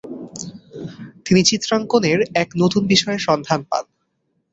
[1.25, 3.85] তিনি চিত্রাঙ্কনের এক নতুন বিষয়ের সন্ধান পান।